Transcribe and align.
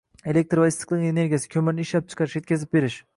elektr 0.31 0.61
va 0.61 0.69
issiqlik 0.71 1.03
energiyasi, 1.09 1.51
ko‘mirni 1.57 1.85
ishlab 1.89 2.09
chiqarish, 2.15 2.39
yetkazib 2.43 2.77
berish 2.79 3.01